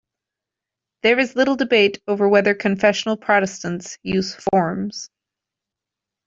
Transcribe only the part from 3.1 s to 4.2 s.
Protestants